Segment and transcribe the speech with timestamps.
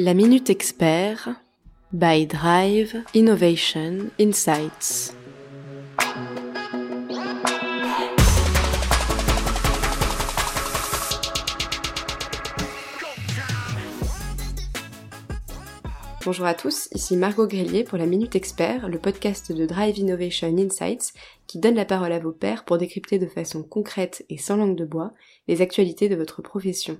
[0.00, 1.28] La Minute Expert
[1.92, 5.12] by Drive Innovation Insights.
[16.24, 20.56] Bonjour à tous, ici Margot Grélier pour la Minute Expert, le podcast de Drive Innovation
[20.56, 21.12] Insights
[21.48, 24.76] qui donne la parole à vos pairs pour décrypter de façon concrète et sans langue
[24.76, 25.12] de bois
[25.48, 26.98] les actualités de votre profession.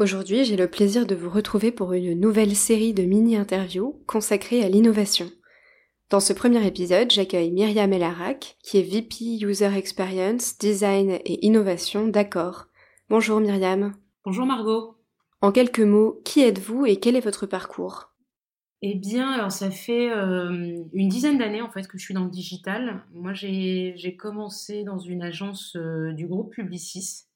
[0.00, 4.68] Aujourd'hui, j'ai le plaisir de vous retrouver pour une nouvelle série de mini-interviews consacrée à
[4.70, 5.30] l'innovation.
[6.08, 12.08] Dans ce premier épisode, j'accueille Myriam Elarac, qui est VP User Experience, Design et Innovation
[12.08, 12.68] d'Accor.
[13.10, 13.92] Bonjour Myriam.
[14.24, 14.94] Bonjour Margot.
[15.42, 18.14] En quelques mots, qui êtes-vous et quel est votre parcours?
[18.80, 22.24] Eh bien, alors ça fait euh, une dizaine d'années en fait que je suis dans
[22.24, 23.04] le digital.
[23.12, 27.26] Moi, j'ai commencé dans une agence euh, du groupe Publicis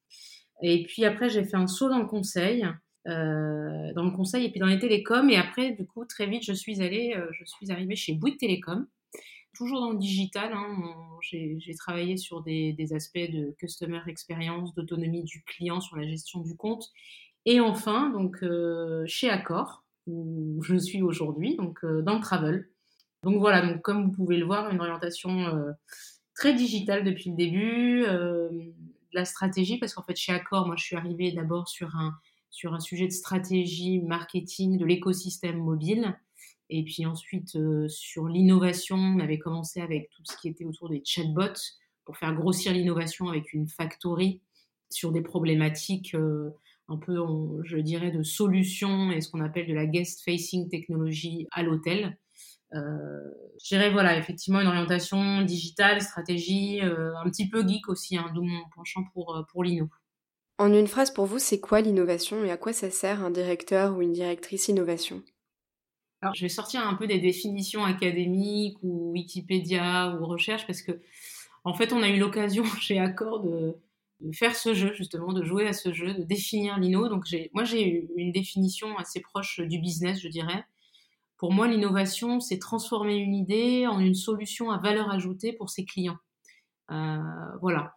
[0.62, 2.66] et puis après, j'ai fait un saut dans le conseil,
[3.06, 5.28] euh, dans le conseil et puis dans les télécoms.
[5.28, 8.38] Et après, du coup, très vite, je suis allée, euh, je suis arrivée chez Bouygues
[8.38, 8.86] Télécom,
[9.54, 10.52] toujours dans le digital.
[10.52, 10.76] Hein,
[11.20, 16.56] j'ai travaillé sur des, aspects de customer experience, d'autonomie du client, sur la gestion du
[16.56, 16.86] compte.
[17.46, 22.70] Et enfin, donc euh, chez Accor, où je suis aujourd'hui, donc dans le travel.
[23.22, 25.74] Donc voilà, donc comme vous pouvez le voir, une orientation
[26.34, 28.04] très digitale depuis le début
[29.14, 32.14] la stratégie, parce qu'en fait, chez Accor, moi, je suis arrivée d'abord sur un,
[32.50, 36.16] sur un sujet de stratégie marketing de l'écosystème mobile.
[36.70, 40.88] Et puis ensuite, euh, sur l'innovation, on avait commencé avec tout ce qui était autour
[40.88, 41.60] des chatbots
[42.04, 44.40] pour faire grossir l'innovation avec une factory
[44.90, 46.50] sur des problématiques euh,
[46.88, 47.18] un peu,
[47.64, 52.16] je dirais, de solutions et ce qu'on appelle de la guest-facing technologie à l'hôtel.
[52.74, 53.30] Euh,
[53.62, 58.30] je dirais, voilà, effectivement, une orientation digitale, stratégie, euh, un petit peu geek aussi, hein,
[58.34, 59.88] d'où mon penchant pour, euh, pour l'INO.
[60.58, 63.96] En une phrase pour vous, c'est quoi l'innovation et à quoi ça sert un directeur
[63.96, 65.22] ou une directrice innovation?
[66.20, 70.92] Alors, je vais sortir un peu des définitions académiques ou Wikipédia ou recherche parce que,
[71.64, 73.76] en fait, on a eu l'occasion chez Accor de,
[74.20, 77.08] de, faire ce jeu, justement, de jouer à ce jeu, de définir l'INO.
[77.08, 80.64] Donc, moi, j'ai une définition assez proche du business, je dirais.
[81.44, 85.84] Pour moi, l'innovation, c'est transformer une idée en une solution à valeur ajoutée pour ses
[85.84, 86.16] clients.
[86.90, 87.18] Euh,
[87.60, 87.96] voilà.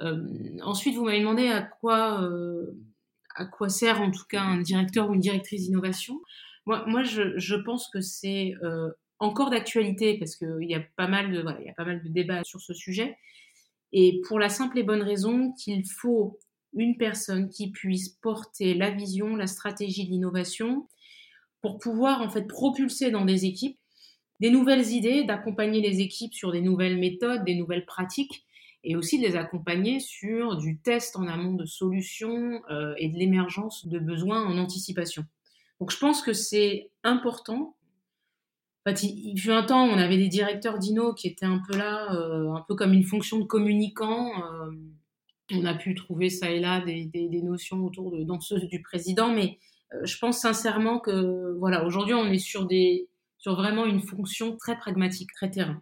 [0.00, 0.26] Euh,
[0.62, 2.76] ensuite, vous m'avez demandé à quoi, euh,
[3.36, 6.20] à quoi sert en tout cas un directeur ou une directrice d'innovation.
[6.66, 8.54] Moi, moi je, pense que c'est
[9.20, 12.74] encore d'actualité parce qu'il y voilà, il y a pas mal de débats sur ce
[12.74, 13.16] sujet.
[13.92, 16.40] Et pour la simple et bonne raison qu'il faut
[16.74, 20.88] une personne qui puisse porter la vision, la stratégie de l'innovation
[21.60, 23.78] pour pouvoir en fait propulser dans des équipes
[24.40, 28.44] des nouvelles idées, d'accompagner les équipes sur des nouvelles méthodes, des nouvelles pratiques,
[28.84, 33.18] et aussi de les accompagner sur du test en amont de solutions euh, et de
[33.18, 35.24] l'émergence de besoins en anticipation.
[35.80, 37.74] Donc je pense que c'est important.
[38.86, 41.76] En fait, il, fut un temps, on avait des directeurs d'INO qui étaient un peu
[41.76, 44.30] là, euh, un peu comme une fonction de communicant.
[44.44, 44.70] Euh,
[45.52, 48.80] on a pu trouver ça et là des, des, des notions autour de danseuse du
[48.80, 49.58] président, mais
[50.02, 54.76] je pense sincèrement que voilà, aujourd'hui on est sur des sur vraiment une fonction très
[54.76, 55.80] pragmatique, très terrain.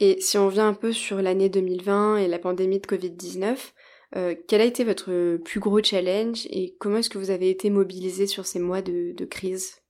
[0.00, 3.72] Et si on vient un peu sur l'année 2020 et la pandémie de Covid-19,
[4.16, 7.70] euh, quel a été votre plus gros challenge et comment est-ce que vous avez été
[7.70, 9.80] mobilisé sur ces mois de, crise?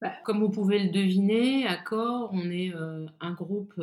[0.00, 3.74] Bah, Comme vous pouvez le deviner, Accor, on est euh, un groupe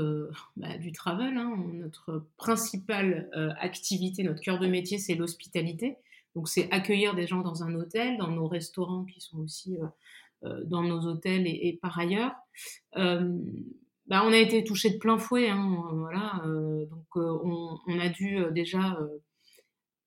[0.56, 1.38] bah, du travel.
[1.38, 1.56] Hein.
[1.74, 3.30] Notre principale
[3.60, 5.98] activité, notre cœur de métier, c'est l'hospitalité.
[6.36, 9.86] Donc c'est accueillir des gens dans un hôtel, dans nos restaurants qui sont aussi euh,
[10.46, 12.32] euh, dans nos hôtels et, par ailleurs.
[12.98, 13.38] Euh,
[14.08, 16.42] bah, on a été touché de plein fouet, hein, voilà.
[16.90, 19.00] donc on, on, a dû déjà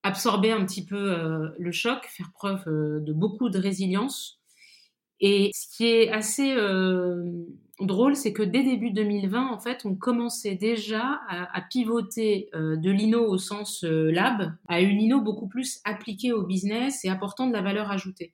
[0.03, 1.17] absorber un petit peu
[1.59, 4.39] le choc, faire preuve de beaucoup de résilience.
[5.21, 6.55] Et ce qui est assez
[7.85, 12.91] drôle, c'est que dès début 2020, en fait, on commençait déjà à, pivoter euh, de
[12.91, 17.47] l'INO au sens euh, lab à une INO beaucoup plus appliquée au business et apportant
[17.47, 18.33] de la valeur ajoutée.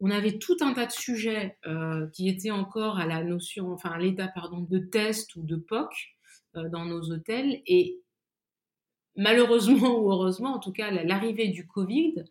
[0.00, 3.90] On avait tout un tas de sujets euh, qui étaient encore à la notion, enfin
[3.90, 6.14] à l'état pardon de test ou de POC
[6.54, 8.00] dans nos hôtels et
[9.16, 12.24] malheureusement ou heureusement, en tout cas, l'arrivée du Covid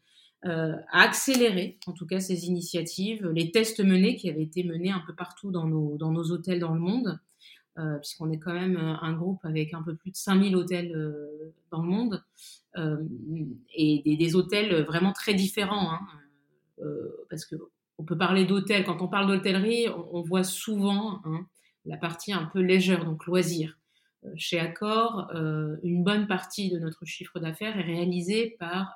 [0.45, 4.91] euh, a accéléré, en tout cas, ces initiatives, les tests menés qui avaient été menés
[4.91, 7.19] un peu partout dans nos, dans nos hôtels dans le monde,
[7.79, 11.53] euh, puisqu'on est quand même un groupe avec un peu plus de 5000 hôtels euh,
[11.71, 12.23] dans le monde,
[13.73, 16.01] et des, hôtels vraiment très différents, hein,
[17.27, 17.55] parce que
[17.97, 21.47] on peut parler d'hôtels, quand on parle d'hôtellerie, on, voit souvent hein,
[21.85, 23.79] la partie un peu légère, donc loisir.
[24.35, 25.31] Chez Accor,
[25.83, 28.95] une bonne partie de notre chiffre d'affaires est réalisée par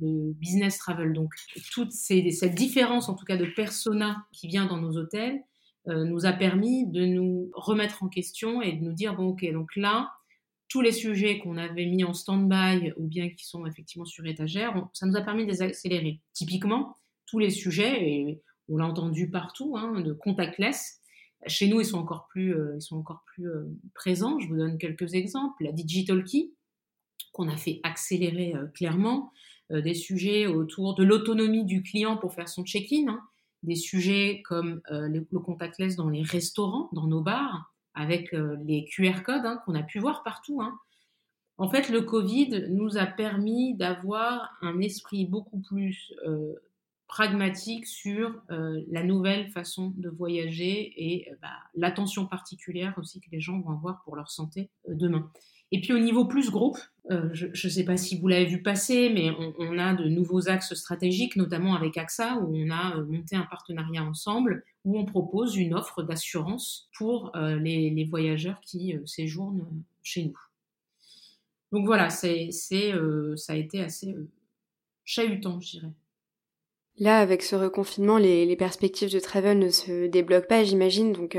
[0.00, 1.12] le business travel.
[1.12, 1.32] Donc,
[1.72, 5.42] toute cette différence, en tout cas de persona qui vient dans nos hôtels,
[5.86, 9.74] nous a permis de nous remettre en question et de nous dire bon, ok, donc
[9.76, 10.12] là,
[10.68, 14.88] tous les sujets qu'on avait mis en stand-by ou bien qui sont effectivement sur étagère,
[14.94, 16.20] ça nous a permis de les accélérer.
[16.32, 21.01] Typiquement, tous les sujets, et on l'a entendu partout, hein, de contactless,
[21.46, 24.38] chez nous, ils sont encore plus, euh, ils sont encore plus euh, présents.
[24.38, 25.64] Je vous donne quelques exemples.
[25.64, 26.52] La Digital Key,
[27.32, 29.32] qu'on a fait accélérer euh, clairement,
[29.70, 33.22] des sujets autour de l'autonomie du client pour faire son check-in, hein.
[33.62, 38.32] des sujets comme le contactless dans les restaurants, dans nos bars, avec
[38.66, 40.60] les QR codes hein, qu'on a pu voir partout.
[40.60, 40.78] Hein.
[41.56, 46.12] En fait, le Covid nous a permis d'avoir un esprit beaucoup plus
[47.12, 53.40] pragmatique sur euh, la nouvelle façon de voyager et bah, l'attention particulière aussi que les
[53.40, 55.30] gens vont avoir pour leur santé demain.
[55.72, 56.78] Et puis au niveau plus groupe,
[57.10, 60.48] euh, je ne sais pas si vous l'avez vu passer, mais on, a de nouveaux
[60.50, 65.06] axes stratégiques, notamment avec AXA, où on a euh, monté un partenariat ensemble, où on
[65.06, 69.66] propose une offre d'assurance pour euh, les, voyageurs qui séjournent
[70.02, 70.38] chez nous.
[71.72, 74.14] Donc voilà, c'est, ça a été assez
[75.04, 75.92] chahutant, je dirais.
[76.98, 81.12] Là, avec ce reconfinement, les, les, perspectives de travel ne se débloquent pas, j'imagine.
[81.12, 81.38] Donc,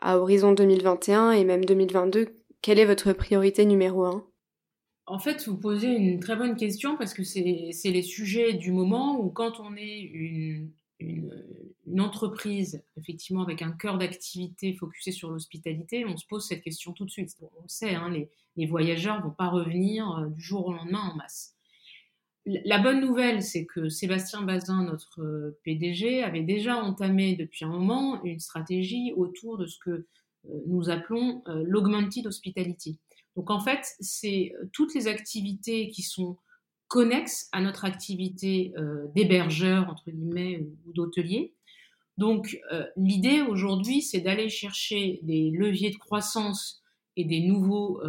[0.00, 2.28] à horizon 2021 et même 2022,
[2.62, 4.26] quelle est votre priorité numéro un?
[5.06, 9.20] En fait, vous posez une très bonne question parce que c'est les sujets du moment
[9.20, 10.70] où quand on est une,
[11.98, 17.04] entreprise, effectivement, avec un cœur d'activité focusé sur l'hospitalité, on se pose cette question tout
[17.04, 17.36] de suite.
[17.62, 18.10] On sait, hein,
[18.56, 21.56] les, voyageurs ne vont pas revenir euh, du jour au lendemain en masse.
[22.64, 27.68] La bonne nouvelle, c'est que Sébastien Bazin, notre euh, PDG, avait déjà entamé depuis un
[27.68, 30.06] moment une stratégie autour de ce que euh,
[30.66, 32.98] nous appelons euh, l'augmented hospitality.
[33.36, 36.38] Donc en fait, c'est toutes les activités qui sont
[36.88, 38.74] connexes à notre activité
[39.14, 41.54] d'hébergeur, entre guillemets, ou d'hôtelier.
[42.18, 42.60] Donc
[42.96, 46.82] l'idée aujourd'hui, c'est d'aller chercher des leviers de croissance
[47.16, 48.02] et des nouveaux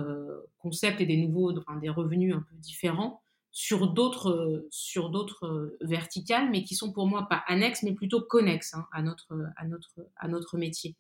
[0.58, 6.64] concepts et des nouveaux des revenus un peu différents sur d'autres sur d'autres verticales, mais
[6.64, 10.28] qui sont pour moi pas annexes, mais plutôt connexes hein, à notre à notre à
[10.28, 10.96] notre métier.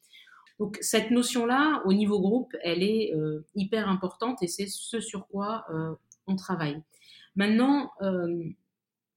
[0.62, 5.28] Donc cette notion-là, au niveau groupe, elle est euh, hyper importante et c'est ce sur
[5.28, 5.96] quoi euh,
[6.28, 6.80] on travaille.
[7.36, 8.44] Maintenant, euh,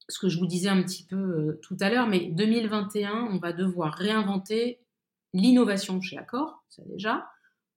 [0.09, 3.53] ce que je vous disais un petit peu tout à l'heure, mais 2021, on va
[3.53, 4.79] devoir réinventer
[5.33, 7.27] l'innovation chez Accor, ça déjà.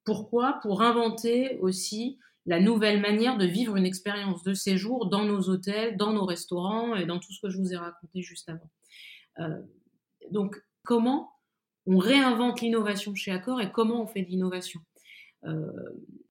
[0.04, 0.61] Pourquoi?
[0.62, 2.19] Pour inventer aussi
[2.49, 6.97] la nouvelle manière de vivre une expérience de séjour dans nos hôtels, dans nos restaurants
[6.97, 9.50] et dans tout ce que je vous ai raconté juste avant.
[10.31, 11.31] donc, comment
[11.87, 14.81] on réinvente l'innovation chez Accor et comment on fait de l'innovation?
[15.45, 15.71] Euh,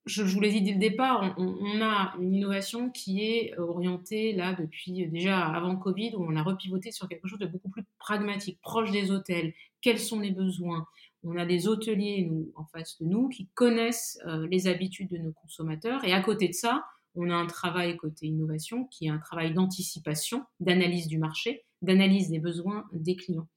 [0.05, 4.53] je, vous l'ai dit dès le départ, on, a une innovation qui est orientée là
[4.53, 8.59] depuis déjà avant Covid, où on a repivoté sur quelque chose de beaucoup plus pragmatique,
[8.61, 9.53] proche des hôtels.
[9.81, 10.87] Quels sont les besoins?
[11.27, 15.33] On a des hôteliers en face de nous qui connaissent euh, les habitudes de nos
[15.33, 16.85] consommateurs, et à côté de ça,
[17.15, 22.29] on a un travail côté innovation qui est un travail d'anticipation, d'analyse du marché, d'analyse
[22.29, 23.47] des besoins des clients.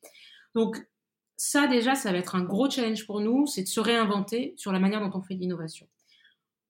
[0.54, 0.76] Donc
[1.36, 4.72] ça déjà, ça va être un gros challenge pour nous, c'est de se réinventer sur
[4.72, 5.86] la manière dont on fait l'innovation.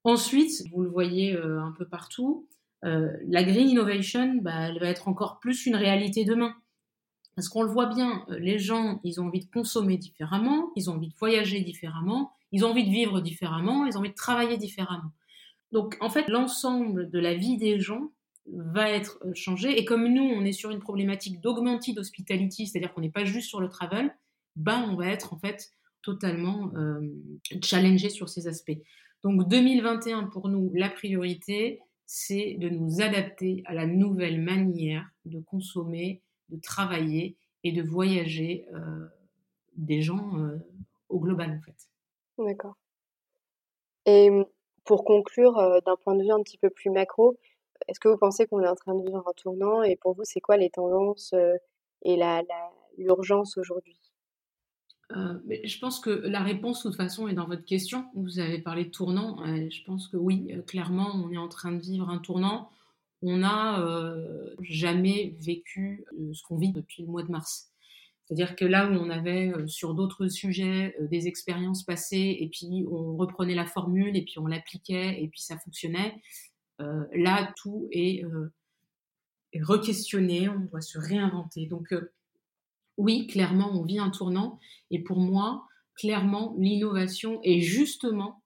[0.05, 2.49] Ensuite, vous le voyez euh, un peu partout,
[2.85, 6.55] euh, la green innovation, bah, elle va être encore plus une réalité demain.
[7.41, 10.91] Parce qu'on le voit bien, euh, les gens, ils ont envie de consommer différemment, ils
[10.91, 14.15] ont envie de voyager différemment, ils ont envie de vivre différemment, ils ont envie de
[14.15, 15.11] travailler différemment.
[15.73, 18.11] Donc en fait, l'ensemble de la vie des gens
[18.53, 19.79] va être changé.
[19.79, 23.49] Et comme nous, on est sur une problématique d'augmented hospitality, c'est-à-dire qu'on n'est pas juste
[23.49, 24.15] sur le travel,
[24.55, 27.01] bah, on va être en fait totalement euh,
[27.65, 28.77] challengé sur ces aspects.
[29.23, 35.41] Donc 2021 pour nous, la priorité, c'est de nous adapter à la nouvelle manière de
[35.41, 36.21] consommer,
[36.51, 39.07] de travailler et de voyager euh,
[39.77, 40.59] des gens euh,
[41.09, 41.89] au global en fait.
[42.39, 42.77] D'accord.
[44.07, 44.31] Et
[44.85, 47.39] pour conclure, d'un point de vue un petit peu plus macro,
[47.87, 50.25] est-ce que vous pensez qu'on est en train de vivre un tournant et pour vous,
[50.25, 51.35] c'est quoi les tendances
[52.03, 52.19] et
[52.97, 54.01] l'urgence aujourd'hui?
[55.17, 58.07] Euh, mais je pense que la réponse, de toute façon, est dans votre question.
[58.15, 59.43] Vous avez parlé de tournant.
[59.45, 62.71] Euh, je pense que oui, euh, clairement, on est en train de vivre un tournant.
[63.23, 63.85] On n'a
[64.61, 67.71] jamais vécu ce qu'on vit depuis le mois de mars.
[68.25, 73.17] C'est-à-dire que là où on avait sur d'autres sujets des expériences passées et puis on
[73.17, 76.15] reprenait la formule et puis on l'appliquait et puis ça fonctionnait,
[76.79, 78.23] là tout est,
[79.53, 81.67] est re-questionné, on doit se réinventer.
[81.67, 81.93] Donc
[83.01, 84.59] oui, clairement, on vit un tournant.
[84.91, 88.40] Et pour moi, clairement, l'innovation est justement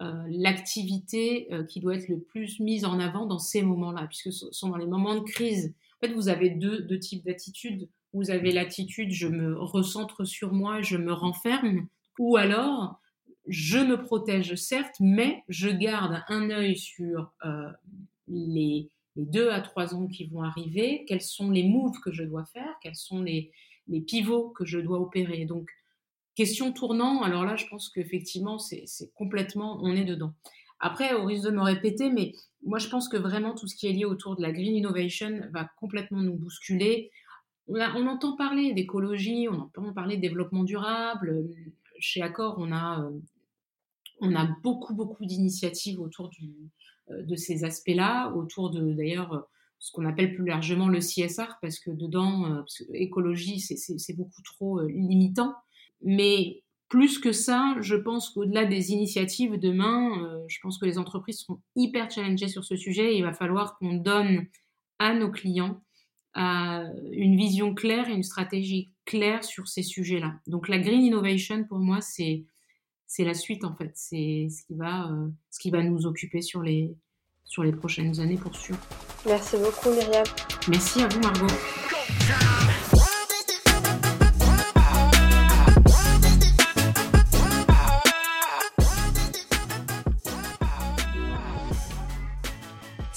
[0.00, 4.68] l'activité qui doit être le plus mise en avant dans ces moments-là, puisque ce sont
[4.68, 5.74] dans les moments de crise.
[5.96, 7.88] En fait, vous avez deux, deux types d'attitudes.
[8.12, 11.88] Vous avez l'attitude je me recentre sur moi, je me renferme,
[12.18, 13.00] ou alors
[13.48, 17.70] je me protège certes, mais je garde un œil sur euh,
[18.28, 22.44] les, deux à trois ans qui vont arriver, quels sont les moves que je dois
[22.44, 23.50] faire, quels sont les,
[23.88, 25.44] les pivots que je dois opérer?
[25.44, 25.70] Donc,
[26.38, 30.34] question tournant, alors là, je pense qu'effectivement, c'est complètement, on est dedans.
[30.78, 33.88] Après, au risque de me répéter, mais moi, je pense que vraiment tout ce qui
[33.88, 37.10] est lié autour de la green innovation va complètement nous bousculer.
[37.66, 41.44] On, entend parler d'écologie, on entend parler de développement durable.
[41.98, 43.10] Chez Accor, on a euh,
[44.20, 46.30] on a beaucoup, beaucoup d'initiatives autour
[47.10, 49.48] euh, de ces aspects-là, autour de d'ailleurs
[49.80, 52.62] ce qu'on appelle plus largement le CSR, parce que dedans, euh,
[52.94, 55.56] écologie, c'est beaucoup trop limitant.
[56.02, 61.40] Mais plus que ça, je pense qu'au-delà des initiatives demain, je pense que les entreprises
[61.40, 63.16] seront hyper challengées sur ce sujet.
[63.16, 64.46] il va falloir qu'on donne
[64.98, 65.82] à nos clients
[66.34, 70.34] une vision claire et une stratégie claire sur ces sujets-là.
[70.46, 72.44] Donc la green innovation, pour moi, c'est
[73.08, 73.90] c'est la suite en fait.
[73.94, 76.94] C'est ce qui va, euh, ce qui va nous occuper sur les,
[77.44, 78.76] sur les prochaines années pour sûr.
[79.26, 80.24] Merci beaucoup Myriam.
[80.68, 82.76] Merci à vous Margot.